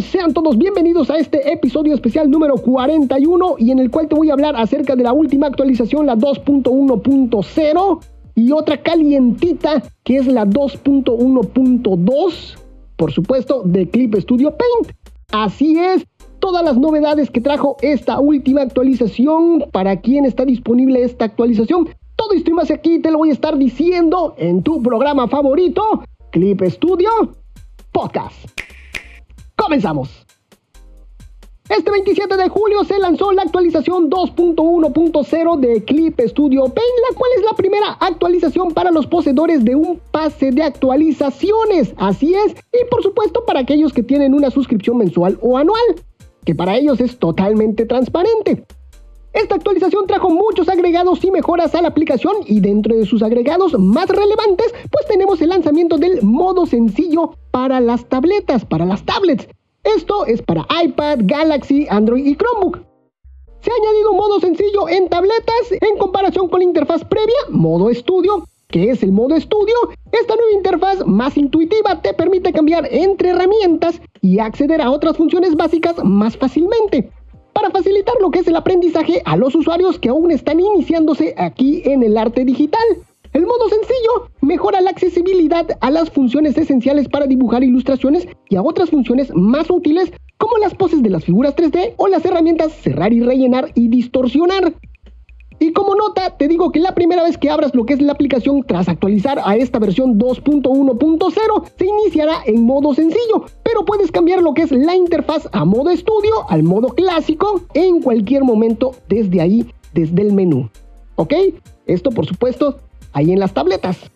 [0.00, 4.30] Sean todos bienvenidos a este episodio especial número 41 y en el cual te voy
[4.30, 8.00] a hablar acerca de la última actualización, la 2.1.0
[8.34, 12.56] y otra calientita que es la 2.1.2,
[12.96, 14.96] por supuesto, de Clip Studio Paint.
[15.30, 16.06] Así es,
[16.38, 22.32] todas las novedades que trajo esta última actualización, para quién está disponible esta actualización, todo
[22.32, 26.62] esto y más aquí te lo voy a estar diciendo en tu programa favorito, Clip
[26.62, 27.10] Studio
[27.92, 28.71] Podcast.
[29.62, 30.08] Comenzamos.
[31.68, 37.30] Este 27 de julio se lanzó la actualización 2.1.0 de Clip Studio Paint, la cual
[37.36, 41.94] es la primera actualización para los poseedores de un pase de actualizaciones.
[41.96, 45.80] Así es, y por supuesto para aquellos que tienen una suscripción mensual o anual,
[46.44, 48.66] que para ellos es totalmente transparente.
[49.32, 53.78] Esta actualización trajo muchos agregados y mejoras a la aplicación y dentro de sus agregados
[53.78, 59.48] más relevantes, pues tenemos el lanzamiento del modo sencillo para las tabletas, para las tablets.
[59.84, 62.80] Esto es para iPad, Galaxy, Android y Chromebook.
[63.60, 67.88] Se ha añadido un modo sencillo en tabletas en comparación con la interfaz previa, modo
[67.88, 69.74] estudio, que es el modo estudio.
[70.12, 75.54] Esta nueva interfaz más intuitiva te permite cambiar entre herramientas y acceder a otras funciones
[75.56, 77.10] básicas más fácilmente
[77.52, 81.82] para facilitar lo que es el aprendizaje a los usuarios que aún están iniciándose aquí
[81.84, 82.82] en el arte digital.
[83.32, 88.62] El modo sencillo mejora la accesibilidad a las funciones esenciales para dibujar ilustraciones y a
[88.62, 93.12] otras funciones más útiles como las poses de las figuras 3D o las herramientas cerrar
[93.12, 94.74] y rellenar y distorsionar.
[95.62, 98.14] Y como nota, te digo que la primera vez que abras lo que es la
[98.14, 104.42] aplicación tras actualizar a esta versión 2.1.0, se iniciará en modo sencillo, pero puedes cambiar
[104.42, 109.40] lo que es la interfaz a modo estudio, al modo clásico, en cualquier momento desde
[109.40, 110.68] ahí, desde el menú.
[111.14, 111.32] ¿Ok?
[111.86, 112.78] Esto por supuesto
[113.12, 114.10] ahí en las tabletas.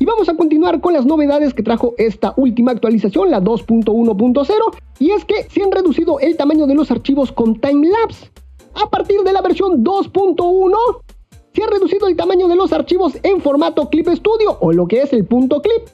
[0.00, 4.48] Y vamos a continuar con las novedades que trajo esta última actualización, la 2.1.0,
[4.98, 8.32] y es que se han reducido el tamaño de los archivos con timelapse.
[8.74, 10.74] A partir de la versión 2.1,
[11.52, 15.02] se ha reducido el tamaño de los archivos en formato Clip Studio o lo que
[15.02, 15.88] es el punto clip,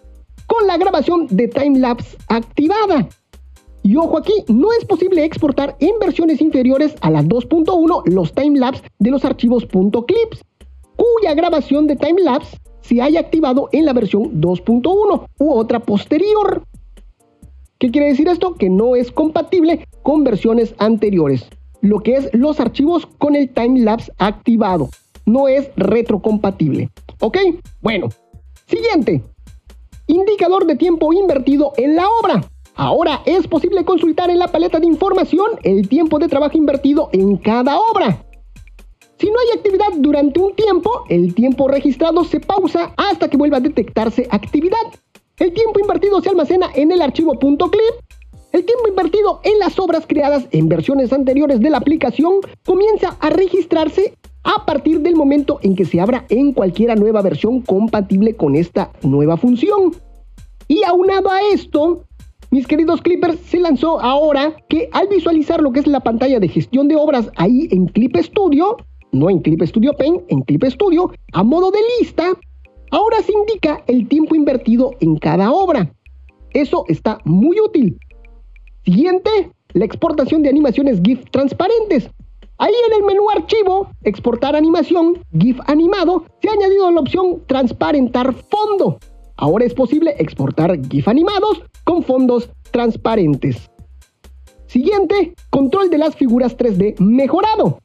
[0.46, 3.08] con la grabación de timelapse activada.
[3.82, 8.82] Y ojo aquí, no es posible exportar en versiones inferiores a la 2.1 los timelapse
[8.98, 10.42] de los archivos .clips,
[10.96, 16.64] cuya grabación de timelapse se haya activado en la versión 2.1 u otra posterior.
[17.78, 18.54] ¿Qué quiere decir esto?
[18.54, 21.48] Que no es compatible con versiones anteriores
[21.80, 24.88] lo que es los archivos con el timelapse activado.
[25.26, 26.90] No es retrocompatible.
[27.20, 27.38] ¿Ok?
[27.80, 28.08] Bueno.
[28.66, 29.22] Siguiente.
[30.06, 32.44] Indicador de tiempo invertido en la obra.
[32.74, 37.36] Ahora es posible consultar en la paleta de información el tiempo de trabajo invertido en
[37.36, 38.24] cada obra.
[39.18, 43.58] Si no hay actividad durante un tiempo, el tiempo registrado se pausa hasta que vuelva
[43.58, 44.78] a detectarse actividad.
[45.38, 48.09] El tiempo invertido se almacena en el archivo .clip
[48.52, 53.30] el tiempo invertido en las obras creadas en versiones anteriores de la aplicación comienza a
[53.30, 58.56] registrarse a partir del momento en que se abra en cualquiera nueva versión compatible con
[58.56, 59.92] esta nueva función.
[60.66, 62.04] Y aunado a esto,
[62.50, 66.48] mis queridos Clippers, se lanzó ahora que al visualizar lo que es la pantalla de
[66.48, 68.78] gestión de obras ahí en Clip Studio,
[69.12, 72.32] no en Clip Studio Paint, en Clip Studio, a modo de lista,
[72.90, 75.92] ahora se indica el tiempo invertido en cada obra.
[76.52, 77.96] Eso está muy útil
[78.90, 82.10] Siguiente, la exportación de animaciones GIF transparentes.
[82.58, 88.34] Ahí en el menú archivo, exportar animación, GIF animado, se ha añadido la opción transparentar
[88.34, 88.98] fondo.
[89.36, 93.70] Ahora es posible exportar GIF animados con fondos transparentes.
[94.66, 97.78] Siguiente, control de las figuras 3D mejorado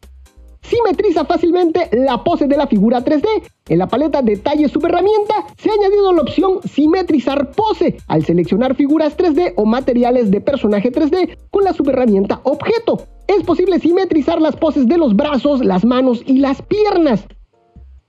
[0.67, 3.25] simetriza fácilmente la pose de la figura 3D.
[3.69, 9.17] En la paleta Detalles Subherramienta se ha añadido la opción Simetrizar pose al seleccionar figuras
[9.17, 13.07] 3D o materiales de personaje 3D con la subherramienta Objeto.
[13.27, 17.25] Es posible simetrizar las poses de los brazos, las manos y las piernas.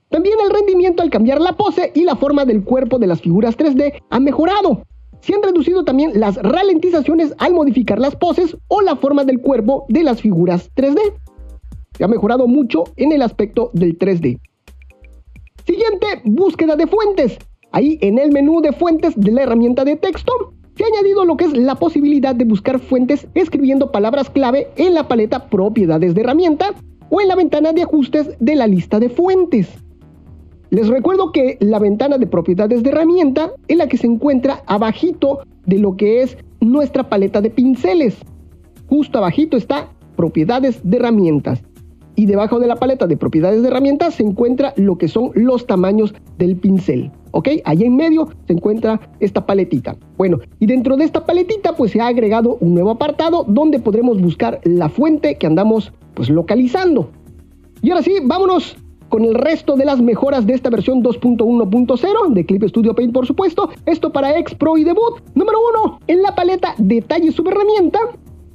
[0.09, 3.57] También el rendimiento al cambiar la pose y la forma del cuerpo de las figuras
[3.57, 4.83] 3D ha mejorado.
[5.21, 9.85] Se han reducido también las ralentizaciones al modificar las poses o la forma del cuerpo
[9.89, 10.99] de las figuras 3D.
[11.97, 14.39] Se ha mejorado mucho en el aspecto del 3D.
[15.65, 17.39] Siguiente, búsqueda de fuentes.
[17.71, 21.37] Ahí en el menú de fuentes de la herramienta de texto se ha añadido lo
[21.37, 26.21] que es la posibilidad de buscar fuentes escribiendo palabras clave en la paleta propiedades de
[26.21, 26.75] herramienta
[27.09, 29.67] o en la ventana de ajustes de la lista de fuentes.
[30.69, 35.39] Les recuerdo que la ventana de propiedades de herramienta es la que se encuentra abajito
[35.65, 38.17] de lo que es nuestra paleta de pinceles.
[38.87, 41.63] Justo abajito está propiedades de herramientas
[42.17, 45.67] y debajo de la paleta de propiedades de herramientas se encuentra lo que son los
[45.67, 47.11] tamaños del pincel.
[47.31, 47.49] ¿ok?
[47.63, 49.95] Allá en medio se encuentra esta paletita.
[50.17, 54.19] Bueno, y dentro de esta paletita pues se ha agregado un nuevo apartado donde podremos
[54.19, 57.11] buscar la fuente que andamos pues localizando.
[57.83, 58.75] Y ahora sí, vámonos
[59.09, 63.27] con el resto de las mejoras de esta versión 2.1.0 de Clip Studio Paint, por
[63.27, 63.69] supuesto.
[63.85, 65.21] Esto para X Pro y Debut.
[65.35, 65.99] Número 1.
[66.07, 67.99] En la paleta Detalle Subherramienta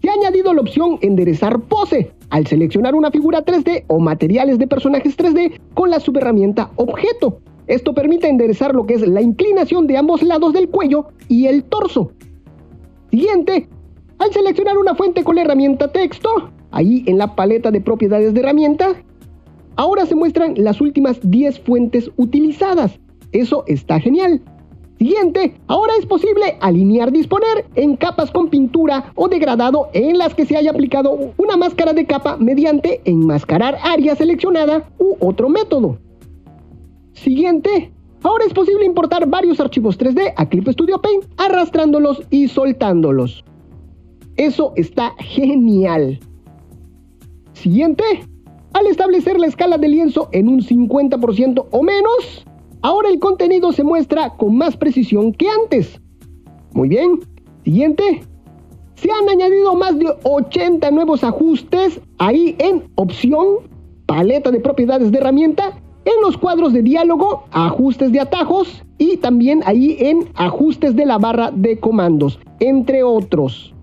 [0.02, 4.66] se ha añadido la opción Enderezar Pose al seleccionar una figura 3D o materiales de
[4.66, 7.38] personajes 3D con la subherramienta Objeto.
[7.68, 11.62] Esto permite enderezar lo que es la inclinación de ambos lados del cuello y el
[11.62, 12.10] torso.
[13.12, 13.68] Siguiente,
[14.18, 18.40] al seleccionar una fuente con la herramienta texto, ahí en la paleta de propiedades de
[18.40, 18.96] herramienta,
[19.76, 22.98] ahora se muestran las últimas 10 fuentes utilizadas.
[23.30, 24.42] Eso está genial.
[25.02, 30.46] Siguiente, ahora es posible alinear disponer en capas con pintura o degradado en las que
[30.46, 35.98] se haya aplicado una máscara de capa mediante enmascarar área seleccionada u otro método.
[37.14, 43.44] Siguiente, ahora es posible importar varios archivos 3D a Clip Studio Paint arrastrándolos y soltándolos.
[44.36, 46.20] Eso está genial.
[47.54, 48.04] Siguiente,
[48.72, 52.46] al establecer la escala de lienzo en un 50% o menos,
[52.82, 56.00] ahora el contenido se muestra con más precisión que antes.
[56.72, 57.20] Muy bien.
[57.64, 58.22] Siguiente.
[58.94, 63.68] Se han añadido más de 80 nuevos ajustes ahí en opción,
[64.06, 69.62] paleta de propiedades de herramienta, en los cuadros de diálogo, ajustes de atajos y también
[69.64, 73.74] ahí en ajustes de la barra de comandos, entre otros.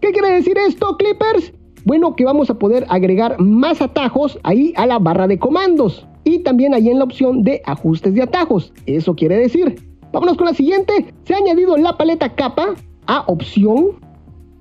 [0.00, 1.52] ¿Qué quiere decir esto, Clippers?
[1.84, 6.38] Bueno, que vamos a poder agregar más atajos ahí a la barra de comandos y
[6.40, 8.72] también ahí en la opción de ajustes de atajos.
[8.86, 9.76] Eso quiere decir.
[10.12, 11.14] Vámonos con la siguiente.
[11.24, 12.74] Se ha añadido la paleta capa
[13.06, 13.98] a opción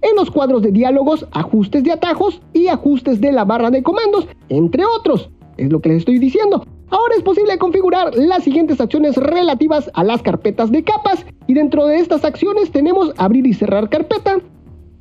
[0.01, 4.27] en los cuadros de diálogos, ajustes de atajos y ajustes de la barra de comandos,
[4.49, 5.29] entre otros.
[5.57, 6.65] Es lo que les estoy diciendo.
[6.89, 11.85] Ahora es posible configurar las siguientes acciones relativas a las carpetas de capas y dentro
[11.85, 14.37] de estas acciones tenemos abrir y cerrar carpeta,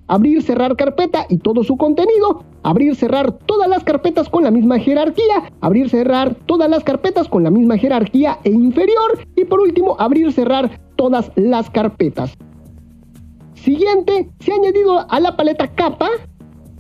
[0.08, 4.79] abrir, cerrar carpeta y todo su contenido, abrir, cerrar todas las carpetas con la misma
[4.79, 9.97] jerarquía, abrir, cerrar todas las carpetas con la misma jerarquía e inferior y por último
[9.99, 12.37] abrir, cerrar todas las carpetas.
[13.55, 16.08] Siguiente, se ha añadido a la paleta capa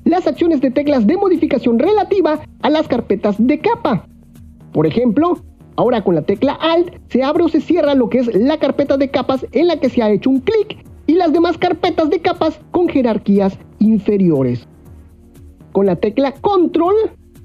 [0.04, 4.06] las acciones de teclas de modificación relativa a las carpetas de capa.
[4.72, 5.38] Por ejemplo,
[5.76, 8.96] ahora con la tecla Alt se abre o se cierra lo que es la carpeta
[8.96, 12.20] de capas en la que se ha hecho un clic y las demás carpetas de
[12.20, 14.66] capas con jerarquías inferiores.
[15.72, 16.94] Con la tecla Control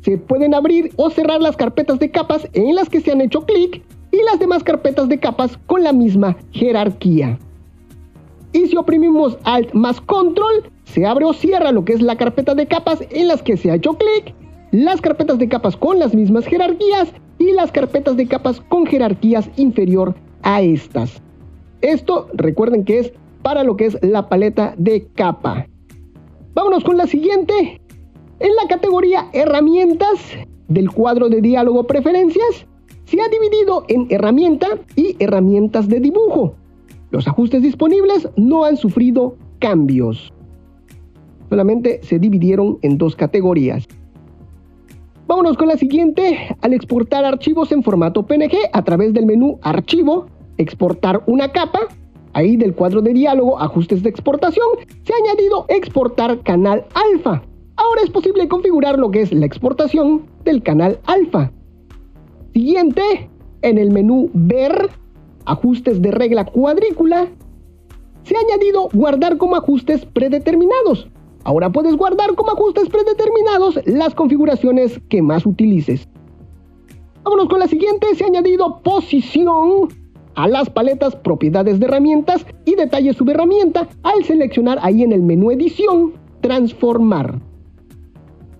[0.01, 3.45] se pueden abrir o cerrar las carpetas de capas en las que se han hecho
[3.45, 7.37] clic y las demás carpetas de capas con la misma jerarquía.
[8.53, 12.53] Y si oprimimos Alt más Control, se abre o cierra lo que es la carpeta
[12.55, 14.35] de capas en las que se ha hecho clic,
[14.71, 19.49] las carpetas de capas con las mismas jerarquías y las carpetas de capas con jerarquías
[19.55, 21.21] inferior a estas.
[21.81, 25.67] Esto recuerden que es para lo que es la paleta de capa.
[26.53, 27.81] Vámonos con la siguiente.
[28.39, 30.19] En la categoría herramientas
[30.67, 32.65] del cuadro de diálogo preferencias,
[33.05, 36.55] se ha dividido en herramienta y herramientas de dibujo.
[37.11, 40.33] Los ajustes disponibles no han sufrido cambios.
[41.49, 43.85] Solamente se dividieron en dos categorías.
[45.27, 46.55] Vámonos con la siguiente.
[46.61, 50.27] Al exportar archivos en formato PNG a través del menú Archivo,
[50.57, 51.79] exportar una capa,
[52.33, 54.67] ahí del cuadro de diálogo Ajustes de exportación,
[55.03, 57.43] se ha añadido Exportar canal alfa.
[57.75, 61.51] Ahora es posible configurar lo que es la exportación del canal alfa.
[62.53, 63.29] Siguiente,
[63.61, 64.89] en el menú Ver,
[65.45, 67.27] Ajustes de regla cuadrícula,
[68.23, 71.07] se ha añadido Guardar como ajustes predeterminados.
[71.43, 76.07] Ahora puedes guardar como ajustes predeterminados las configuraciones que más utilices.
[77.23, 79.89] Vámonos con la siguiente, se ha añadido posición
[80.35, 85.51] a las paletas propiedades de herramientas y detalles subherramienta al seleccionar ahí en el menú
[85.51, 87.39] edición transformar.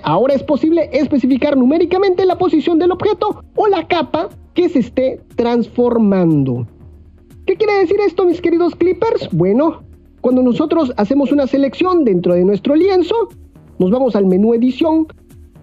[0.04, 5.22] Ahora es posible especificar numéricamente la posición del objeto o la capa que se esté
[5.36, 6.68] transformando.
[7.46, 9.30] ¿Qué quiere decir esto mis queridos clippers?
[9.32, 9.84] Bueno,
[10.22, 13.16] cuando nosotros hacemos una selección dentro de nuestro lienzo,
[13.80, 15.08] nos vamos al menú edición,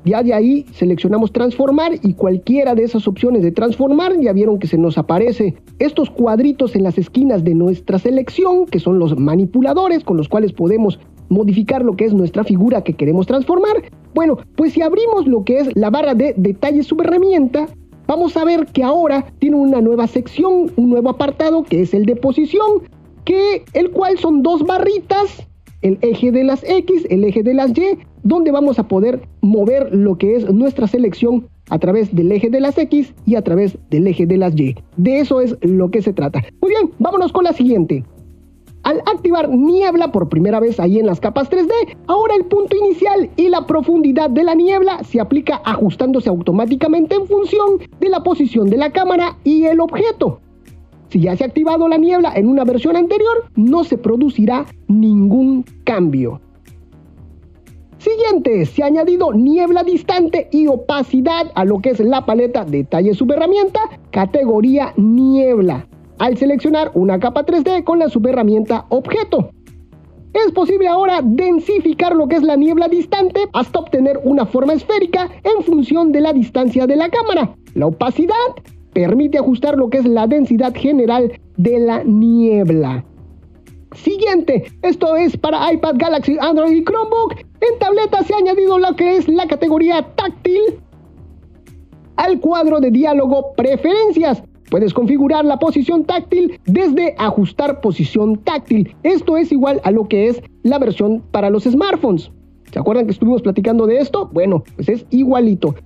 [0.04, 4.66] ya de ahí seleccionamos transformar y cualquiera de esas opciones de transformar, ya vieron que
[4.66, 10.04] se nos aparece estos cuadritos en las esquinas de nuestra selección, que son los manipuladores
[10.04, 13.90] con los cuales podemos modificar lo que es nuestra figura que queremos transformar.
[14.14, 17.68] Bueno, pues si abrimos lo que es la barra de detalles subherramienta,
[18.06, 22.06] vamos a ver que ahora tiene una nueva sección, un nuevo apartado que es el
[22.06, 22.82] de posición,
[23.24, 25.47] que el cual son dos barritas
[25.82, 29.94] el eje de las X, el eje de las Y, donde vamos a poder mover
[29.94, 33.78] lo que es nuestra selección a través del eje de las X y a través
[33.90, 34.74] del eje de las Y.
[34.96, 36.42] De eso es lo que se trata.
[36.60, 38.04] Muy bien, vámonos con la siguiente.
[38.84, 41.70] Al activar niebla por primera vez ahí en las capas 3D,
[42.06, 47.26] ahora el punto inicial y la profundidad de la niebla se aplica ajustándose automáticamente en
[47.26, 50.40] función de la posición de la cámara y el objeto.
[51.10, 55.64] Si ya se ha activado la niebla en una versión anterior, no se producirá ningún
[55.84, 56.40] cambio.
[57.98, 63.12] Siguiente, se ha añadido niebla distante y opacidad a lo que es la paleta detalle
[63.12, 63.80] subherramienta
[64.12, 65.88] categoría niebla
[66.18, 69.50] al seleccionar una capa 3D con la subherramienta objeto.
[70.32, 75.30] Es posible ahora densificar lo que es la niebla distante hasta obtener una forma esférica
[75.42, 77.56] en función de la distancia de la cámara.
[77.74, 78.34] La opacidad
[78.98, 83.04] permite ajustar lo que es la densidad general de la niebla.
[83.94, 87.36] Siguiente, esto es para iPad, Galaxy, Android y Chromebook.
[87.60, 90.80] En tableta se ha añadido lo que es la categoría táctil
[92.16, 94.42] al cuadro de diálogo preferencias.
[94.68, 98.96] Puedes configurar la posición táctil desde ajustar posición táctil.
[99.04, 102.32] Esto es igual a lo que es la versión para los smartphones.
[102.72, 104.28] ¿Se acuerdan que estuvimos platicando de esto?
[104.32, 105.76] Bueno, pues es igualito.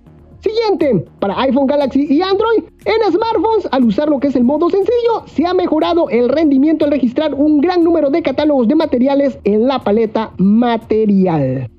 [0.43, 4.69] Siguiente, para iPhone, Galaxy y Android, en smartphones, al usar lo que es el modo
[4.71, 9.39] sencillo, se ha mejorado el rendimiento al registrar un gran número de catálogos de materiales
[9.45, 11.71] en la paleta material.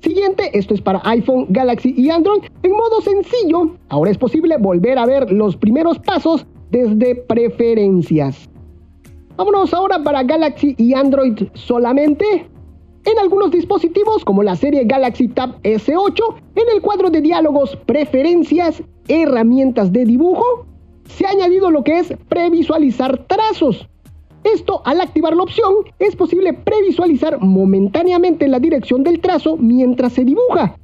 [0.00, 2.44] Siguiente, esto es para iPhone, Galaxy y Android.
[2.62, 8.48] En modo sencillo, ahora es posible volver a ver los primeros pasos desde preferencias.
[9.36, 12.48] Vámonos ahora para Galaxy y Android solamente.
[13.06, 16.18] En algunos dispositivos como la serie Galaxy Tab S8,
[16.56, 20.66] en el cuadro de diálogos Preferencias, herramientas de dibujo,
[21.04, 23.88] se ha añadido lo que es previsualizar trazos.
[24.42, 30.24] Esto, al activar la opción, es posible previsualizar momentáneamente la dirección del trazo mientras se
[30.24, 30.76] dibuja,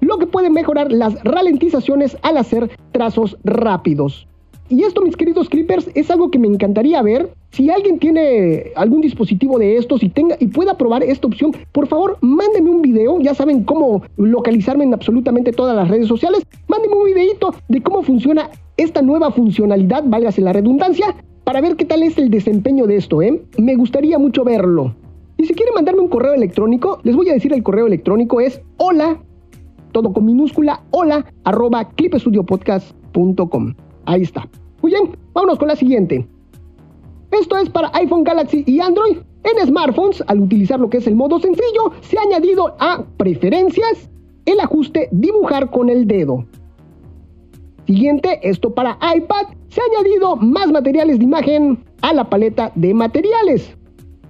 [0.00, 4.26] lo que puede mejorar las ralentizaciones al hacer trazos rápidos.
[4.68, 7.32] Y esto, mis queridos clippers, es algo que me encantaría ver.
[7.54, 11.86] Si alguien tiene algún dispositivo de estos y tenga y pueda probar esta opción, por
[11.86, 13.20] favor, mándenme un video.
[13.20, 16.42] Ya saben cómo localizarme en absolutamente todas las redes sociales.
[16.66, 21.84] Mándenme un videito de cómo funciona esta nueva funcionalidad, válgase la redundancia, para ver qué
[21.84, 23.40] tal es el desempeño de esto, ¿eh?
[23.56, 24.96] Me gustaría mucho verlo.
[25.36, 28.60] Y si quieren mandarme un correo electrónico, les voy a decir el correo electrónico es
[28.78, 29.22] hola,
[29.92, 33.74] todo con minúscula, hola, arroba clipestudiopodcast.com.
[34.06, 34.48] Ahí está.
[34.82, 36.26] Muy bien, vámonos con la siguiente.
[37.40, 39.16] Esto es para iPhone, Galaxy y Android.
[39.42, 44.08] En smartphones, al utilizar lo que es el modo sencillo, se ha añadido a preferencias
[44.46, 46.46] el ajuste dibujar con el dedo.
[47.86, 52.94] Siguiente, esto para iPad, se ha añadido más materiales de imagen a la paleta de
[52.94, 53.76] materiales.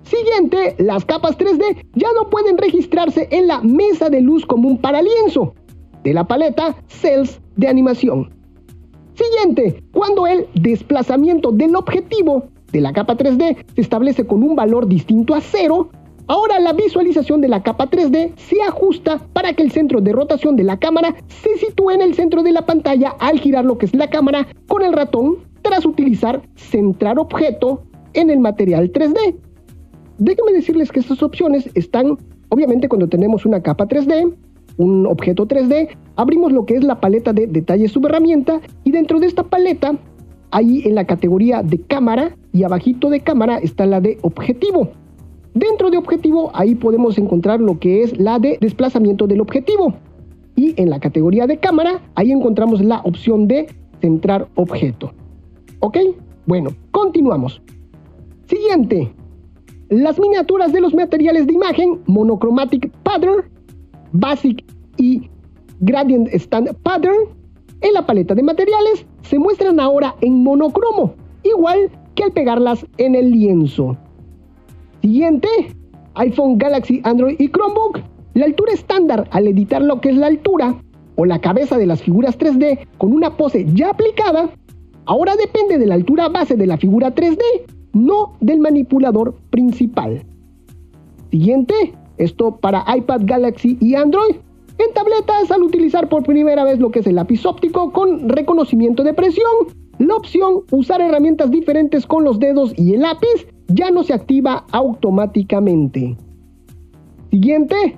[0.05, 5.03] Siguiente, las capas 3D ya no pueden registrarse en la mesa de luz común para
[5.03, 5.55] lienzo
[6.05, 8.35] de la paleta Cells de animación.
[9.13, 14.87] Siguiente, cuando el desplazamiento del objetivo de la capa 3D se establece con un valor
[14.87, 15.91] distinto a cero,
[16.27, 20.57] Ahora la visualización de la capa 3D se ajusta para que el centro de rotación
[20.57, 23.85] de la cámara se sitúe en el centro de la pantalla al girar lo que
[23.85, 27.83] es la cámara con el ratón tras utilizar centrar objeto
[28.15, 29.37] en el material 3D.
[30.17, 32.17] Déjenme decirles que estas opciones están,
[32.49, 34.35] obviamente cuando tenemos una capa 3D,
[34.79, 39.27] un objeto 3D, abrimos lo que es la paleta de detalles subherramienta y dentro de
[39.27, 39.95] esta paleta,
[40.53, 44.89] ahí en la categoría de cámara y abajito de cámara está la de objetivo.
[45.55, 49.93] Dentro de objetivo, ahí podemos encontrar lo que es la de desplazamiento del objetivo.
[50.55, 53.67] Y en la categoría de cámara, ahí encontramos la opción de
[54.01, 55.13] centrar objeto.
[55.81, 55.99] ¿Ok?
[56.47, 57.61] Bueno, continuamos.
[58.47, 59.13] Siguiente.
[59.89, 63.51] Las miniaturas de los materiales de imagen Monochromatic Pattern,
[64.13, 64.65] Basic
[64.97, 65.29] y
[65.81, 67.17] Gradient Stand Pattern
[67.81, 73.15] en la paleta de materiales se muestran ahora en monocromo, igual que al pegarlas en
[73.15, 73.97] el lienzo.
[75.03, 75.49] Siguiente,
[76.15, 78.01] iPhone, Galaxy, Android y Chromebook.
[78.35, 80.77] La altura estándar al editar lo que es la altura
[81.17, 84.51] o la cabeza de las figuras 3D con una pose ya aplicada,
[85.07, 87.41] ahora depende de la altura base de la figura 3D,
[87.93, 90.25] no del manipulador principal.
[91.31, 94.37] Siguiente, esto para iPad, Galaxy y Android.
[94.79, 99.05] En tabletas, al utilizar por primera vez lo que es el lápiz óptico con reconocimiento
[99.05, 99.53] de presión,
[99.99, 104.65] la opción usar herramientas diferentes con los dedos y el lápiz ya no se activa
[104.73, 106.17] automáticamente.
[107.31, 107.97] Siguiente,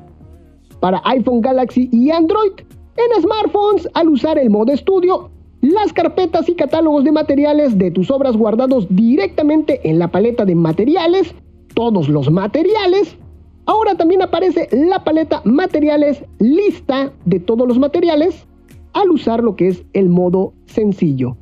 [0.80, 2.52] para iPhone, Galaxy y Android.
[2.96, 8.10] En smartphones, al usar el modo estudio, las carpetas y catálogos de materiales de tus
[8.10, 11.34] obras guardados directamente en la paleta de materiales,
[11.74, 13.16] todos los materiales,
[13.66, 18.46] ahora también aparece la paleta materiales lista de todos los materiales
[18.92, 21.36] al usar lo que es el modo sencillo.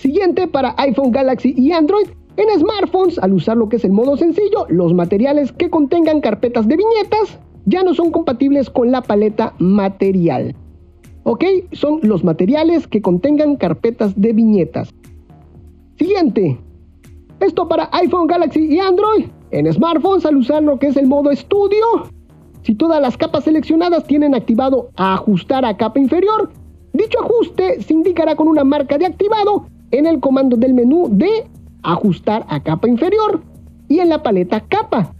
[0.00, 2.06] Siguiente para iPhone, Galaxy y Android.
[2.38, 6.66] En smartphones, al usar lo que es el modo sencillo, los materiales que contengan carpetas
[6.66, 10.56] de viñetas ya no son compatibles con la paleta material.
[11.24, 11.44] ¿Ok?
[11.72, 14.88] Son los materiales que contengan carpetas de viñetas.
[15.98, 16.58] Siguiente.
[17.40, 19.26] Esto para iPhone, Galaxy y Android.
[19.50, 21.84] En smartphones, al usar lo que es el modo estudio,
[22.62, 26.50] si todas las capas seleccionadas tienen activado ajustar a capa inferior,
[26.94, 31.46] dicho ajuste se indicará con una marca de activado en el comando del menú de
[31.82, 33.42] ajustar a capa inferior
[33.88, 35.14] y en la paleta capa,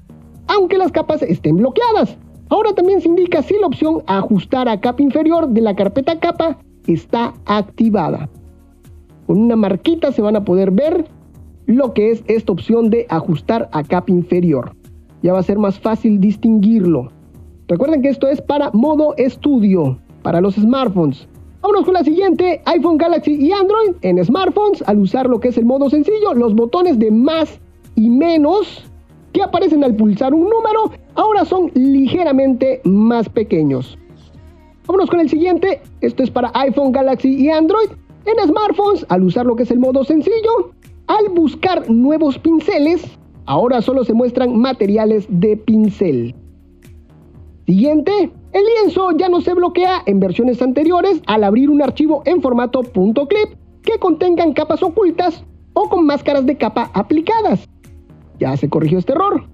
[0.47, 2.17] aunque las capas estén bloqueadas.
[2.49, 6.59] Ahora también se indica si la opción ajustar a capa inferior de la carpeta capa
[6.87, 8.29] está activada.
[9.27, 11.07] Con una marquita se van a poder ver
[11.67, 14.75] lo que es esta opción de ajustar a capa inferior.
[15.23, 17.13] Ya va a ser más fácil distinguirlo.
[17.69, 21.29] Recuerden que esto es para modo estudio, para los smartphones.
[21.63, 23.91] Vámonos con la siguiente, iPhone, Galaxy y Android.
[24.01, 27.61] En smartphones, al usar lo que es el modo sencillo, los botones de más
[27.97, 28.85] y menos
[29.35, 33.99] que aparecen al pulsar un número ahora son ligeramente más pequeños.
[34.87, 37.91] Vámonos con el siguiente, esto es para iPhone, Galaxy y Android.
[38.25, 40.73] En smartphones, al usar lo que es el modo sencillo,
[41.09, 43.05] al buscar nuevos pinceles,
[43.45, 46.35] ahora solo se muestran materiales de pincel.
[47.71, 52.43] Siguiente, el lienzo ya no se bloquea en versiones anteriores al abrir un archivo en
[52.43, 57.69] formato .clip que contengan capas ocultas o con máscaras de capa aplicadas.
[58.41, 59.45] Ya se corrigió este error.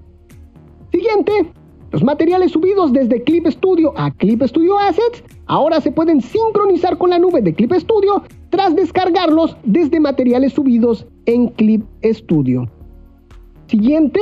[0.92, 1.52] Siguiente,
[1.90, 7.11] los materiales subidos desde Clip Studio a Clip Studio Assets ahora se pueden sincronizar con
[7.11, 12.66] la nube de Clip Studio tras descargarlos desde materiales subidos en Clip Studio.
[13.66, 14.20] Siguiente,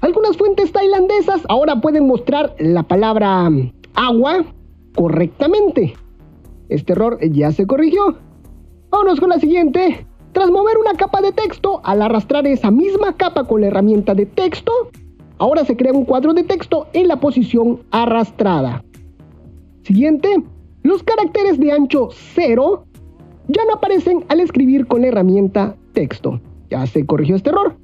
[0.00, 3.50] algunas fuentes tailandesas ahora pueden mostrar la palabra
[3.94, 4.44] agua
[4.94, 5.94] correctamente.
[6.68, 8.16] Este error ya se corrigió.
[8.90, 10.06] Vámonos con la siguiente.
[10.32, 14.26] Tras mover una capa de texto, al arrastrar esa misma capa con la herramienta de
[14.26, 14.72] texto,
[15.38, 18.84] ahora se crea un cuadro de texto en la posición arrastrada.
[19.82, 20.42] Siguiente,
[20.82, 22.84] los caracteres de ancho 0
[23.48, 26.40] ya no aparecen al escribir con la herramienta texto.
[26.70, 27.76] Ya se corrigió este error.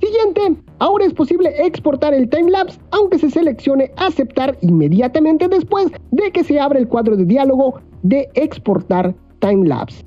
[0.00, 6.44] Siguiente, ahora es posible exportar el timelapse aunque se seleccione aceptar inmediatamente después de que
[6.44, 10.04] se abra el cuadro de diálogo de exportar timelapse.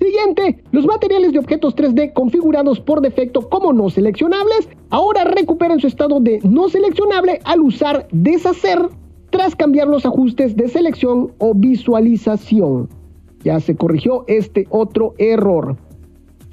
[0.00, 5.86] Siguiente, los materiales de objetos 3D configurados por defecto como no seleccionables ahora recuperan su
[5.86, 8.88] estado de no seleccionable al usar deshacer
[9.30, 12.88] tras cambiar los ajustes de selección o visualización.
[13.42, 15.76] Ya se corrigió este otro error.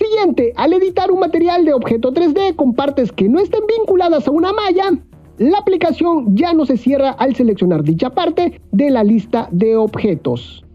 [0.04, 4.32] Siguiente, al editar un material de objeto 3D con partes que no estén vinculadas a
[4.32, 5.00] una malla,
[5.38, 10.66] la aplicación ya no se cierra al seleccionar dicha parte de la lista de objetos.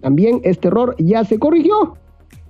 [0.00, 1.98] También este error ya se corrigió.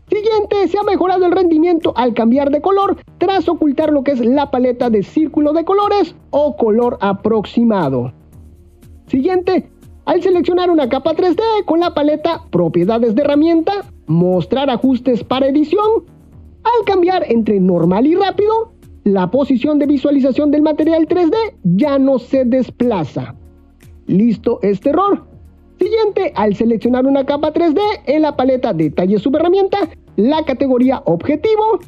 [0.08, 4.24] Siguiente, se ha mejorado el rendimiento al cambiar de color tras ocultar lo que es
[4.24, 8.12] la paleta de círculo de colores o color aproximado.
[9.08, 9.68] Siguiente,
[10.04, 16.04] al seleccionar una capa 3D con la paleta Propiedades de herramienta, mostrar ajustes para edición.
[16.64, 18.72] Al cambiar entre normal y rápido,
[19.04, 23.34] la posición de visualización del material 3D ya no se desplaza.
[24.06, 25.26] Listo este error.
[25.78, 29.78] Siguiente, al seleccionar una capa 3D en la paleta Detalle Subherramienta,
[30.16, 31.78] la categoría Objetivo,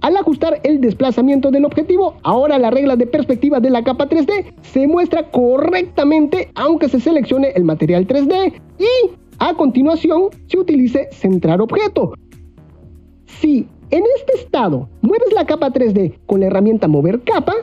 [0.00, 4.54] al ajustar el desplazamiento del objetivo, ahora la regla de perspectiva de la capa 3D
[4.62, 11.60] se muestra correctamente aunque se seleccione el material 3D y a continuación, se utilice centrar
[11.60, 12.14] objeto.
[13.26, 17.54] Si en este estado mueves la capa 3D con la herramienta mover capa,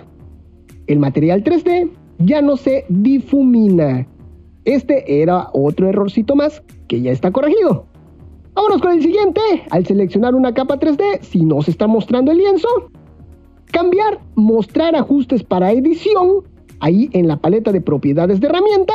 [0.88, 4.08] el material 3D ya no se difumina.
[4.64, 7.86] Este era otro errorcito más que ya está corregido.
[8.56, 9.42] Vámonos con el siguiente.
[9.70, 12.68] Al seleccionar una capa 3D, si no se está mostrando el lienzo,
[13.72, 16.44] cambiar, mostrar ajustes para edición,
[16.80, 18.94] ahí en la paleta de propiedades de herramienta,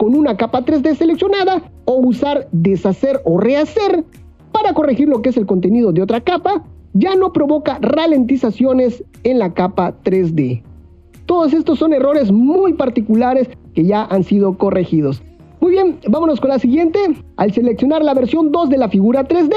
[0.00, 4.02] con una capa 3D seleccionada o usar deshacer o rehacer
[4.50, 9.38] para corregir lo que es el contenido de otra capa, ya no provoca ralentizaciones en
[9.38, 10.62] la capa 3D.
[11.26, 15.22] Todos estos son errores muy particulares que ya han sido corregidos.
[15.60, 16.98] Muy bien, vámonos con la siguiente.
[17.36, 19.52] Al seleccionar la versión 2 de la figura 3D,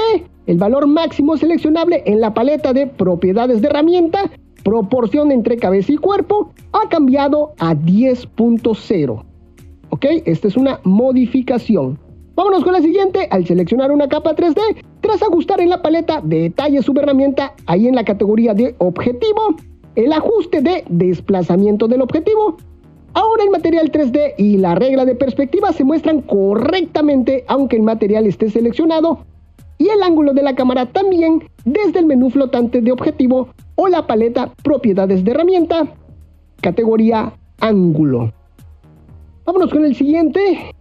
[0.46, 4.30] el valor máximo seleccionable en la paleta de propiedades de herramienta,
[4.62, 9.24] proporción entre cabeza y cuerpo, ha cambiado a 10.0.
[9.94, 10.06] ¿Ok?
[10.24, 12.00] Esta es una modificación.
[12.34, 13.28] Vámonos con la siguiente.
[13.30, 14.60] Al seleccionar una capa 3D,
[15.00, 19.54] tras ajustar en la paleta Detalle Subherramienta, ahí en la categoría de Objetivo,
[19.94, 22.56] el ajuste de desplazamiento del objetivo,
[23.16, 28.26] Ahora el material 3D y la regla de perspectiva se muestran correctamente aunque el material
[28.26, 29.20] esté seleccionado
[29.78, 34.08] y el ángulo de la cámara también desde el menú flotante de objetivo o la
[34.08, 35.94] paleta propiedades de herramienta,
[36.60, 38.32] categoría ángulo.
[39.44, 40.74] Vámonos con el siguiente.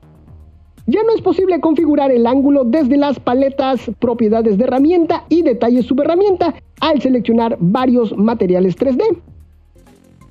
[0.86, 5.86] Ya no es posible configurar el ángulo desde las paletas propiedades de herramienta y detalles
[5.86, 9.17] subherramienta al seleccionar varios materiales 3D.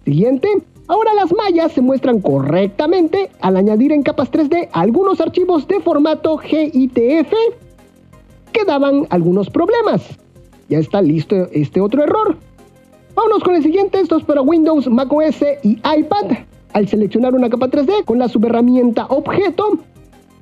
[0.04, 0.48] Siguiente.
[0.88, 6.36] Ahora las mallas se muestran correctamente al añadir en capas 3D algunos archivos de formato
[6.36, 7.32] GITF
[8.52, 10.18] que daban algunos problemas.
[10.68, 12.36] Ya está listo este otro error.
[13.14, 16.51] Vámonos con el siguiente, esto es para Windows, macOS y iPad.
[16.72, 19.78] Al seleccionar una capa 3D con la subherramienta Objeto,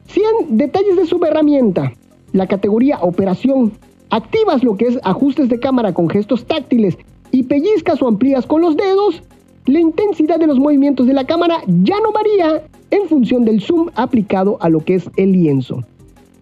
[0.06, 1.92] 100 detalles de subherramienta,
[2.32, 3.72] la categoría Operación,
[4.10, 6.96] activas lo que es ajustes de cámara con gestos táctiles
[7.32, 9.22] y pellizcas o amplías con los dedos,
[9.66, 13.90] la intensidad de los movimientos de la cámara ya no varía en función del zoom
[13.94, 15.84] aplicado a lo que es el lienzo.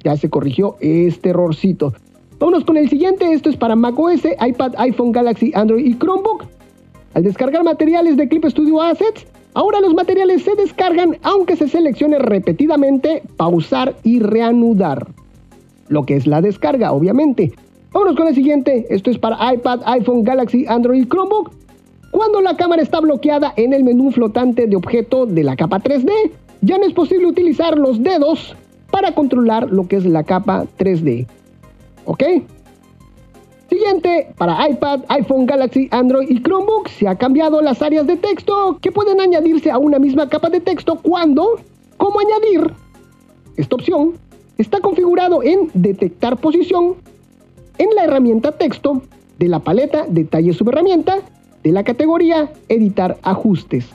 [0.05, 1.93] Ya se corrigió este errorcito.
[2.39, 6.45] Vámonos con el siguiente, esto es para macOS, iPad, iPhone, Galaxy, Android y Chromebook.
[7.15, 9.27] Al descargar materiales de Clip Studio Assets,
[9.59, 15.09] ahora los materiales se descargan aunque se seleccione repetidamente pausar y reanudar.
[15.89, 17.53] Lo que es la descarga, obviamente.
[17.91, 21.51] Vámonos con el siguiente, esto es para iPad, iPhone, Galaxy, Android y Chromebook.
[22.13, 26.13] Cuando la cámara está bloqueada en el menú flotante de objeto de la capa 3D,
[26.61, 28.55] ya no es posible utilizar los dedos
[28.93, 31.27] para controlar lo que es la capa 3D.
[32.05, 32.23] ¿Ok?
[33.69, 38.79] Siguiente, para iPad, iPhone, Galaxy, Android y Chromebook se ha cambiado las áreas de texto
[38.81, 41.61] que pueden añadirse a una misma capa de texto cuando,
[41.99, 42.73] como añadir,
[43.59, 44.15] esta opción
[44.57, 46.95] está configurado en detectar posición
[47.77, 49.03] en la herramienta texto
[49.39, 51.19] de la paleta detalle subherramienta
[51.63, 53.91] de la categoría editar ajustes.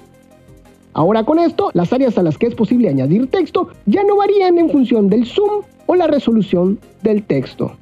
[0.93, 4.59] Ahora con esto, las áreas a las que es posible añadir texto ya no varían
[4.59, 7.75] en función del zoom o la resolución del texto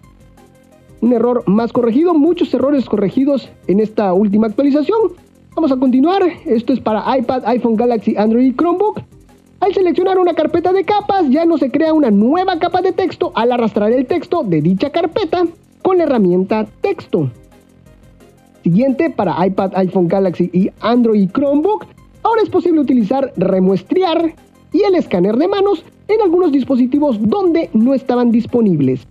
[1.01, 4.99] un error más corregido, muchos errores corregidos en esta última actualización.
[5.55, 9.01] Vamos a continuar, esto es para iPad, iPhone, Galaxy, Android y Chromebook.
[9.59, 13.31] Al seleccionar una carpeta de capas, ya no se crea una nueva capa de texto
[13.35, 15.45] al arrastrar el texto de dicha carpeta
[15.81, 17.29] con la herramienta texto.
[18.63, 21.85] Siguiente, para iPad, iPhone, Galaxy y Android y Chromebook,
[22.23, 24.35] ahora es posible utilizar remuestrear
[24.71, 29.07] y el escáner de manos en algunos dispositivos donde no estaban disponibles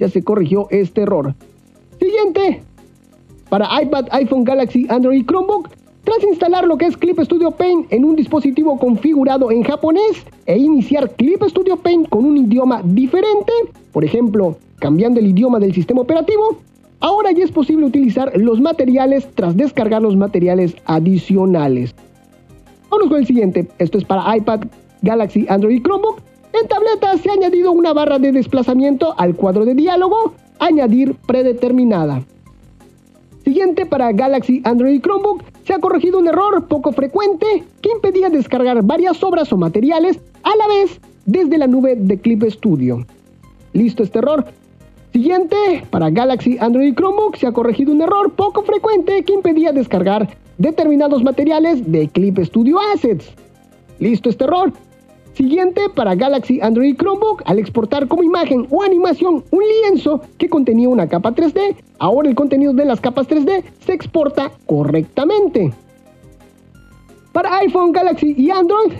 [0.00, 1.34] ya se corrigió este error.
[2.00, 2.62] Siguiente,
[3.50, 5.68] para iPad, iPhone, Galaxy, Android y Chromebook,
[6.04, 10.56] tras instalar lo que es Clip Studio Paint en un dispositivo configurado en japonés e
[10.56, 13.52] iniciar Clip Studio Paint con un idioma diferente,
[13.92, 16.56] por ejemplo, cambiando el idioma del sistema operativo,
[17.00, 21.94] ahora ya es posible utilizar los materiales tras descargar los materiales adicionales.
[22.88, 24.62] Vamos con el siguiente, esto es para iPad,
[25.02, 26.29] Galaxy, Android y Chromebook.
[26.60, 32.22] En tabletas se ha añadido una barra de desplazamiento al cuadro de diálogo, añadir predeterminada.
[33.44, 38.28] Siguiente para Galaxy Android y Chromebook, se ha corregido un error poco frecuente que impedía
[38.28, 43.06] descargar varias obras o materiales a la vez desde la nube de Clip Studio.
[43.72, 44.44] Listo este error.
[45.12, 45.56] Siguiente,
[45.88, 50.28] para Galaxy Android y Chromebook se ha corregido un error poco frecuente que impedía descargar
[50.58, 53.32] determinados materiales de Clip Studio Assets.
[53.98, 54.74] Listo este error.
[55.34, 60.88] Siguiente, para Galaxy Android Chromebook, al exportar como imagen o animación un lienzo que contenía
[60.88, 65.72] una capa 3D, ahora el contenido de las capas 3D se exporta correctamente.
[67.32, 68.92] Para iPhone, Galaxy y Android,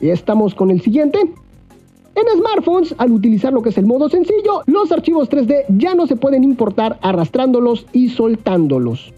[0.00, 1.18] estamos con el siguiente.
[1.18, 6.06] En smartphones, al utilizar lo que es el modo sencillo, los archivos 3D ya no
[6.06, 9.14] se pueden importar arrastrándolos y soltándolos.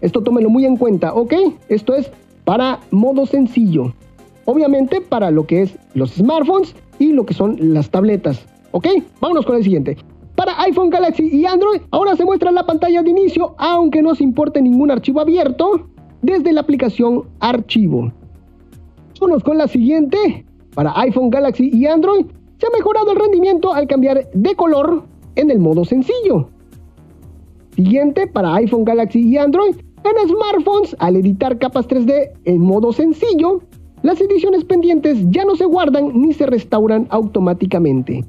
[0.00, 1.34] Esto tómelo muy en cuenta, ¿ok?
[1.68, 2.10] Esto es
[2.44, 3.94] para modo sencillo.
[4.46, 8.46] Obviamente para lo que es los smartphones y lo que son las tabletas.
[8.72, 8.88] ¿Ok?
[9.20, 9.96] Vámonos con el siguiente.
[10.34, 14.24] Para iPhone, Galaxy y Android, ahora se muestra la pantalla de inicio, aunque no se
[14.24, 15.88] importe ningún archivo abierto,
[16.22, 18.12] desde la aplicación Archivo.
[19.20, 20.44] Vámonos con la siguiente.
[20.74, 22.26] Para iPhone, Galaxy y Android,
[22.58, 25.04] se ha mejorado el rendimiento al cambiar de color
[25.36, 26.48] en el modo sencillo.
[27.76, 33.60] Siguiente, para iPhone, Galaxy y Android, en smartphones, al editar capas 3D en modo sencillo,
[34.04, 38.22] las ediciones pendientes ya no se guardan ni se restauran automáticamente.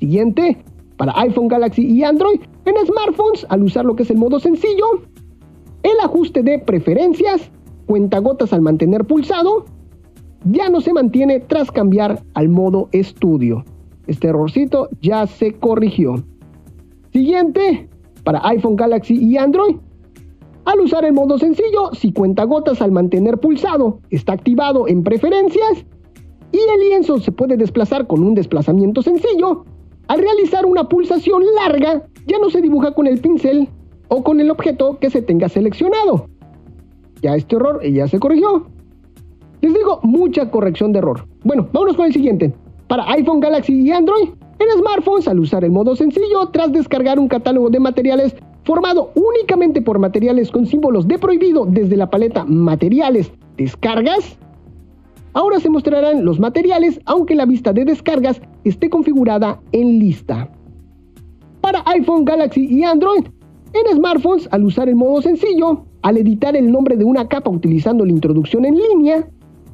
[0.00, 0.56] Siguiente,
[0.96, 5.02] para iPhone, Galaxy y Android, en smartphones, al usar lo que es el modo sencillo,
[5.82, 7.50] el ajuste de preferencias,
[7.84, 9.66] cuentagotas al mantener pulsado,
[10.46, 13.66] ya no se mantiene tras cambiar al modo estudio.
[14.06, 16.24] Este errorcito ya se corrigió.
[17.12, 17.90] Siguiente,
[18.24, 19.76] para iPhone, Galaxy y Android,
[20.68, 25.86] Al usar el modo sencillo, si cuenta gotas al mantener pulsado está activado en preferencias
[26.52, 29.64] y el lienzo se puede desplazar con un desplazamiento sencillo,
[30.08, 33.70] al realizar una pulsación larga ya no se dibuja con el pincel
[34.08, 36.28] o con el objeto que se tenga seleccionado.
[37.22, 38.66] Ya este error ya se corrigió.
[39.62, 41.26] Les digo, mucha corrección de error.
[41.44, 42.54] Bueno, vámonos con el siguiente.
[42.88, 44.28] Para iPhone, Galaxy y Android,
[44.58, 48.36] en smartphones, al usar el modo sencillo, tras descargar un catálogo de materiales
[48.68, 54.38] formado únicamente por materiales con símbolos de prohibido desde la paleta Materiales Descargas,
[55.32, 60.50] ahora se mostrarán los materiales aunque la vista de descargas esté configurada en lista.
[61.62, 63.24] Para iPhone, Galaxy y Android,
[63.72, 68.04] en smartphones, al usar el modo sencillo, al editar el nombre de una capa utilizando
[68.04, 69.26] la introducción en línea,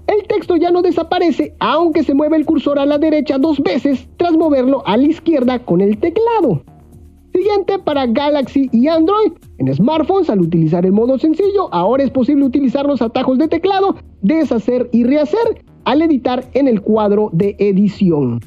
[0.06, 4.08] el texto ya no desaparece aunque se mueve el cursor a la derecha dos veces
[4.18, 6.62] tras moverlo a la izquierda con el teclado.
[7.34, 9.32] Siguiente para Galaxy y Android.
[9.58, 13.96] En smartphones, al utilizar el modo sencillo, ahora es posible utilizar los atajos de teclado,
[14.22, 18.38] deshacer y rehacer al editar en el cuadro de edición.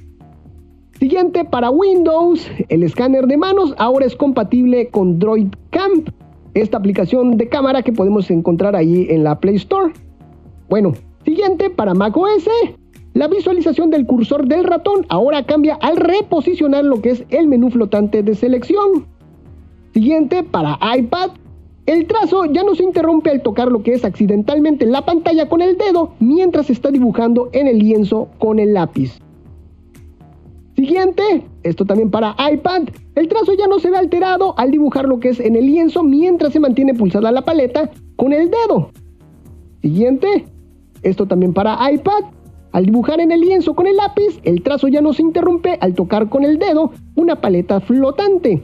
[1.00, 6.10] Siguiente para Windows, el escáner de manos ahora es compatible con Droid Camp,
[6.54, 9.92] esta aplicación de cámara que podemos encontrar ahí en la Play Store.
[10.70, 10.94] Bueno,
[11.26, 12.48] siguiente para macOS,
[13.18, 17.72] la visualización del cursor del ratón ahora cambia al reposicionar lo que es el menú
[17.72, 19.08] flotante de selección.
[19.92, 21.32] Siguiente para iPad,
[21.88, 25.64] el trazo ya no se interrumpe al tocar lo que es accidentalmente la pantalla con
[25.64, 29.18] el dedo mientras está dibujando en el lienzo con el lápiz.
[30.76, 32.84] Siguiente, esto también para iPad,
[33.16, 36.04] el trazo ya no se ve alterado al dibujar lo que es en el lienzo
[36.04, 38.92] mientras se mantiene pulsada la paleta con el dedo.
[39.82, 40.46] Siguiente,
[41.02, 42.26] esto también para iPad,
[42.72, 45.94] al dibujar en el lienzo con el lápiz, el trazo ya no se interrumpe al
[45.94, 48.64] tocar con el dedo una paleta flotante.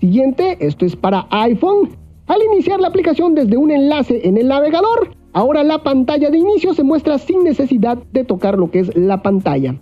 [0.00, 1.90] Siguiente, esto es para iPhone.
[2.26, 6.74] Al iniciar la aplicación desde un enlace en el navegador, ahora la pantalla de inicio
[6.74, 9.76] se muestra sin necesidad de tocar lo que es la pantalla.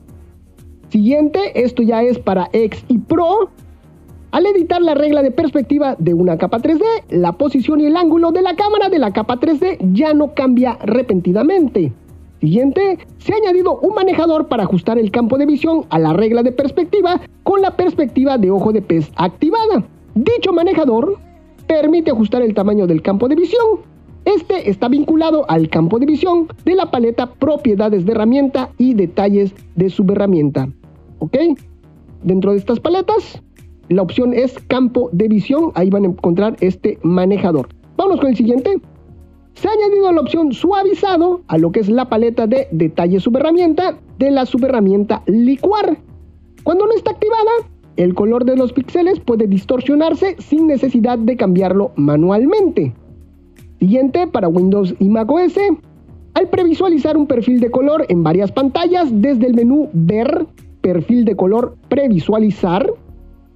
[0.88, 3.50] Siguiente, esto ya es para X y Pro.
[4.32, 8.32] Al editar la regla de perspectiva de una capa 3D, la posición y el ángulo
[8.32, 11.92] de la cámara de la capa 3D ya no cambia repentinamente.
[12.40, 16.42] Siguiente, se ha añadido un manejador para ajustar el campo de visión a la regla
[16.42, 19.84] de perspectiva con la perspectiva de ojo de pez activada.
[20.14, 21.18] Dicho manejador
[21.66, 23.80] permite ajustar el tamaño del campo de visión.
[24.24, 29.54] Este está vinculado al campo de visión de la paleta Propiedades de herramienta y detalles
[29.76, 30.68] de subherramienta.
[31.18, 31.36] ¿ok?
[32.22, 33.42] Dentro de estas paletas,
[33.88, 37.68] la opción es campo de visión, ahí van a encontrar este manejador.
[37.96, 38.80] Vamos con el siguiente.
[39.60, 43.98] Se ha añadido la opción suavizado a lo que es la paleta de detalle subherramienta
[44.18, 45.98] de la subherramienta licuar.
[46.62, 47.50] Cuando no está activada,
[47.96, 52.94] el color de los píxeles puede distorsionarse sin necesidad de cambiarlo manualmente.
[53.80, 55.58] Siguiente para Windows y macOS.
[56.32, 60.46] Al previsualizar un perfil de color en varias pantallas desde el menú Ver,
[60.80, 62.90] perfil de color previsualizar,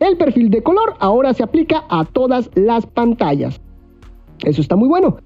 [0.00, 3.58] el perfil de color ahora se aplica a todas las pantallas.
[4.44, 5.16] Eso está muy bueno.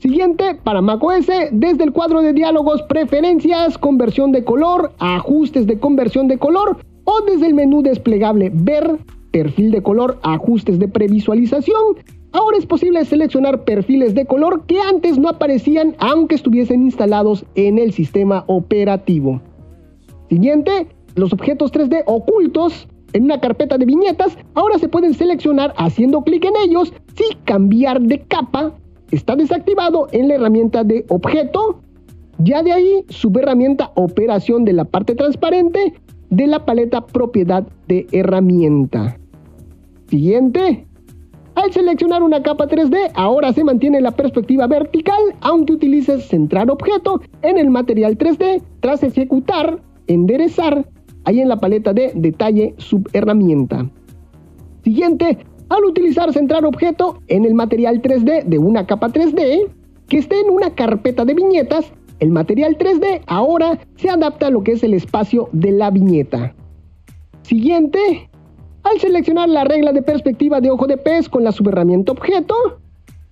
[0.00, 6.26] Siguiente, para macOS, desde el cuadro de diálogos, preferencias, conversión de color, ajustes de conversión
[6.26, 8.96] de color o desde el menú desplegable Ver,
[9.30, 11.98] perfil de color, ajustes de previsualización.
[12.32, 17.78] Ahora es posible seleccionar perfiles de color que antes no aparecían aunque estuviesen instalados en
[17.78, 19.42] el sistema operativo.
[20.30, 26.22] Siguiente, los objetos 3D ocultos en una carpeta de viñetas ahora se pueden seleccionar haciendo
[26.22, 28.72] clic en ellos si cambiar de capa
[29.10, 31.80] está desactivado en la herramienta de objeto.
[32.38, 33.04] Ya de ahí
[33.40, 35.94] herramienta operación de la parte transparente
[36.30, 39.18] de la paleta propiedad de herramienta.
[40.08, 40.86] Siguiente.
[41.56, 47.20] Al seleccionar una capa 3D, ahora se mantiene la perspectiva vertical, aunque utilices centrar objeto
[47.42, 50.88] en el material 3D tras ejecutar, enderezar
[51.24, 53.90] ahí en la paleta de detalle subherramienta.
[54.84, 55.38] Siguiente,
[55.70, 59.68] al utilizar centrar objeto en el material 3D de una capa 3D
[60.08, 64.62] que esté en una carpeta de viñetas, el material 3D ahora se adapta a lo
[64.62, 66.54] que es el espacio de la viñeta.
[67.42, 68.28] Siguiente,
[68.82, 72.54] al seleccionar la regla de perspectiva de ojo de pez con la subherramienta objeto,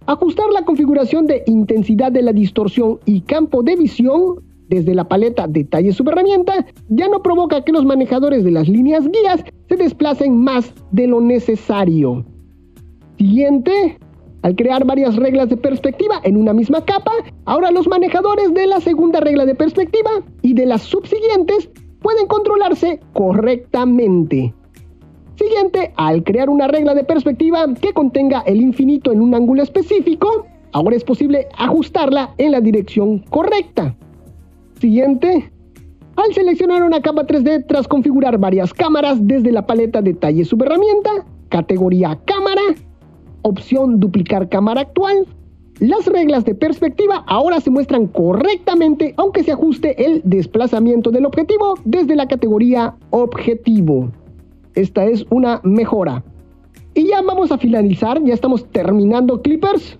[0.06, 5.46] ajustar la configuración de intensidad de la distorsión y campo de visión desde la paleta
[5.46, 10.72] Detalle Subherramienta ya no provoca que los manejadores de las líneas guías se desplacen más
[10.92, 12.24] de lo necesario.
[13.18, 13.98] Siguiente,
[14.42, 17.12] al crear varias reglas de perspectiva en una misma capa,
[17.44, 20.10] ahora los manejadores de la segunda regla de perspectiva
[20.42, 24.54] y de las subsiguientes pueden controlarse correctamente.
[25.34, 30.46] Siguiente, al crear una regla de perspectiva que contenga el infinito en un ángulo específico,
[30.72, 33.96] ahora es posible ajustarla en la dirección correcta.
[34.80, 35.50] Siguiente,
[36.14, 41.10] al seleccionar una capa 3D tras configurar varias cámaras desde la paleta Detalle Subherramienta,
[41.48, 42.62] categoría Cámara,
[43.42, 45.26] opción Duplicar cámara actual,
[45.80, 51.74] las reglas de perspectiva ahora se muestran correctamente aunque se ajuste el desplazamiento del objetivo
[51.84, 54.12] desde la categoría Objetivo.
[54.74, 56.22] Esta es una mejora.
[56.94, 59.98] Y ya vamos a finalizar, ya estamos terminando Clippers.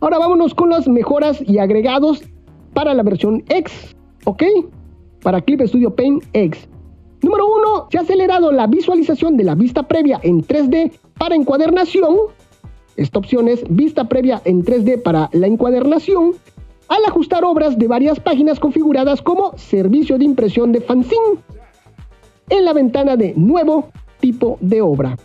[0.00, 2.22] Ahora vámonos con las mejoras y agregados
[2.74, 4.42] para la versión X, ¿ok?
[5.22, 6.68] Para Clip Studio Paint X.
[7.22, 7.88] Número 1.
[7.90, 12.16] Se ha acelerado la visualización de la vista previa en 3D para encuadernación
[12.96, 16.32] esta opción es vista previa en 3D para la encuadernación
[16.88, 21.38] al ajustar obras de varias páginas configuradas como servicio de impresión de fanzine
[22.50, 23.88] en la ventana de nuevo
[24.20, 25.16] tipo de obra.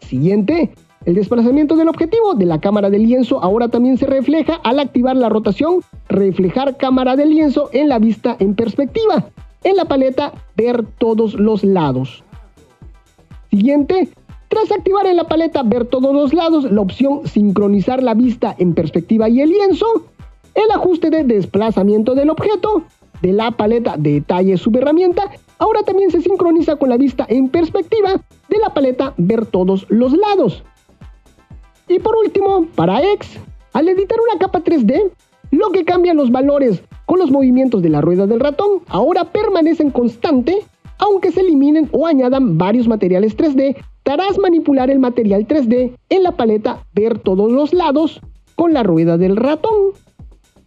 [0.00, 0.70] Siguiente,
[1.06, 5.16] el desplazamiento del objetivo de la cámara de lienzo ahora también se refleja al activar
[5.16, 9.30] la rotación reflejar cámara de lienzo en la vista en perspectiva
[9.62, 12.22] en la paleta ver todos los lados.
[13.50, 14.10] Siguiente,
[14.48, 18.74] tras activar en la paleta Ver todos los lados la opción Sincronizar la vista en
[18.74, 19.86] perspectiva y el lienzo,
[20.54, 22.84] el ajuste de desplazamiento del objeto
[23.22, 28.12] de la paleta Detalle Subherramienta ahora también se sincroniza con la vista en perspectiva
[28.48, 30.62] de la paleta Ver todos los lados.
[31.88, 33.38] Y por último, para X,
[33.72, 35.10] al editar una capa 3D,
[35.50, 39.90] lo que cambia los valores con los movimientos de la rueda del ratón ahora permanecen
[39.90, 40.64] constante
[40.98, 46.30] aunque se eliminen o añadan varios materiales 3D Darás manipular el material 3D en la
[46.30, 48.20] paleta Ver todos los lados
[48.54, 49.94] con la rueda del ratón.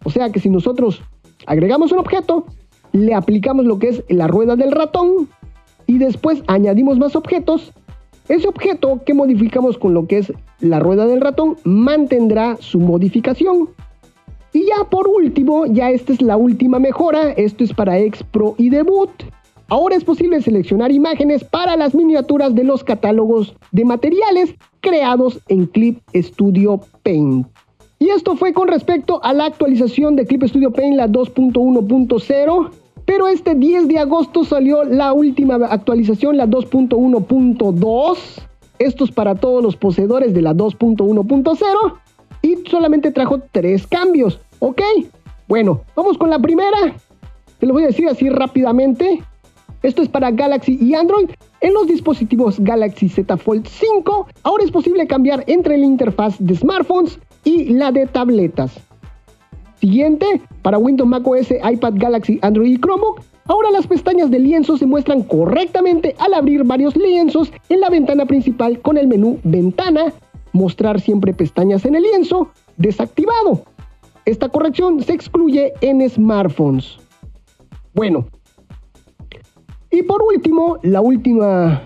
[0.04, 1.02] O sea que si nosotros
[1.46, 2.46] agregamos un objeto,
[2.92, 5.30] le aplicamos lo que es la rueda del ratón
[5.88, 7.72] y después añadimos más objetos,
[8.30, 13.70] ese objeto que modificamos con lo que es la rueda del ratón mantendrá su modificación.
[14.54, 18.56] Y ya por último, ya esta es la última mejora, esto es para X Pro
[18.58, 19.10] y Debut.
[19.68, 25.68] Ahora es posible seleccionar imágenes para las miniaturas de los catálogos de materiales creados en
[25.68, 27.48] Clip Studio Paint.
[28.00, 32.72] Y esto fue con respecto a la actualización de Clip Studio Paint, la 2.1.0.
[33.10, 38.18] Pero este 10 de agosto salió la última actualización, la 2.1.2.
[38.78, 41.98] Esto es para todos los poseedores de la 2.1.0.
[42.44, 44.84] Y solamente trajo tres cambios, ¿ok?
[45.48, 46.78] Bueno, vamos con la primera.
[47.58, 49.24] Te lo voy a decir así rápidamente.
[49.82, 51.32] Esto es para Galaxy y Android.
[51.62, 56.54] En los dispositivos Galaxy Z Fold 5, ahora es posible cambiar entre la interfaz de
[56.54, 58.80] smartphones y la de tabletas.
[59.80, 64.86] Siguiente, para Windows macOS, iPad, Galaxy, Android y Chromebook, ahora las pestañas de lienzo se
[64.86, 70.14] muestran correctamente al abrir varios lienzos en la ventana principal con el menú Ventana,
[70.52, 73.64] mostrar siempre pestañas en el lienzo, desactivado.
[74.26, 76.98] Esta corrección se excluye en smartphones.
[77.94, 78.26] Bueno,
[79.92, 81.86] y por último, la última,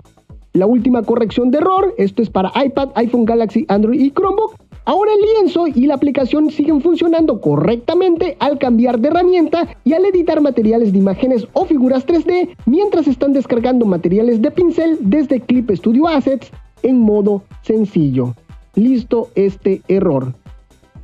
[0.52, 4.56] la última corrección de error, esto es para iPad, iPhone, Galaxy, Android y Chromebook.
[4.86, 10.04] Ahora el lienzo y la aplicación siguen funcionando correctamente al cambiar de herramienta y al
[10.04, 15.70] editar materiales de imágenes o figuras 3D mientras están descargando materiales de pincel desde Clip
[15.70, 16.50] Studio Assets
[16.82, 18.34] en modo sencillo.
[18.74, 20.34] Listo este error.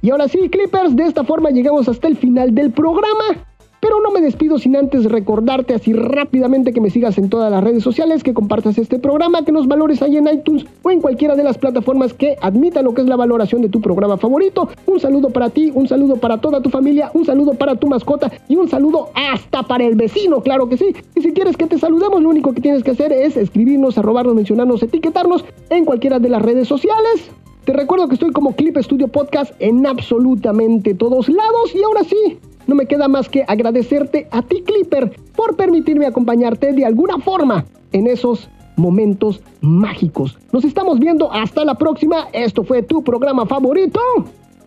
[0.03, 3.47] Y ahora sí, Clippers, de esta forma llegamos hasta el final del programa.
[3.81, 7.65] Pero no me despido sin antes recordarte así rápidamente que me sigas en todas las
[7.65, 11.35] redes sociales, que compartas este programa, que nos valores ahí en iTunes o en cualquiera
[11.35, 14.69] de las plataformas que admitan lo que es la valoración de tu programa favorito.
[14.87, 18.31] Un saludo para ti, un saludo para toda tu familia, un saludo para tu mascota
[18.49, 20.95] y un saludo hasta para el vecino, claro que sí.
[21.15, 24.35] Y si quieres que te saludemos, lo único que tienes que hacer es escribirnos, arrobarnos,
[24.35, 27.31] mencionarnos, etiquetarnos en cualquiera de las redes sociales.
[27.65, 32.39] Te recuerdo que estoy como Clip Studio Podcast en absolutamente todos lados y ahora sí,
[32.67, 37.65] no me queda más que agradecerte a ti, Clipper, por permitirme acompañarte de alguna forma
[37.93, 40.39] en esos momentos mágicos.
[40.53, 42.29] Nos estamos viendo hasta la próxima.
[42.33, 44.01] Esto fue tu programa favorito,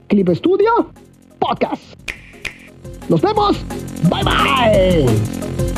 [0.08, 0.71] Clip Studio
[1.39, 1.82] Podcast.
[3.10, 3.58] Nos vemos.
[4.10, 5.72] Bye bye.